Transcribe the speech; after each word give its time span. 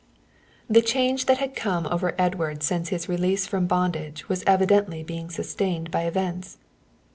The 0.67 0.81
change 0.81 1.27
that 1.27 1.37
had 1.37 1.55
come 1.55 1.85
over 1.85 2.15
Edward 2.17 2.63
since 2.63 2.89
his 2.89 3.07
release 3.07 3.45
from 3.45 3.67
bondage 3.67 4.27
was 4.27 4.43
evidently 4.47 5.03
being 5.03 5.29
sustained 5.29 5.91
by 5.91 6.05
events. 6.05 6.57